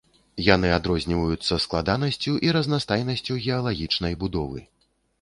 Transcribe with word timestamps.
Яны 0.45 0.71
адрозніваюцца 0.77 1.59
складанасцю 1.67 2.31
і 2.49 2.57
разнастайнасцю 2.59 3.41
геалагічнай 3.47 4.13
будовы. 4.27 4.69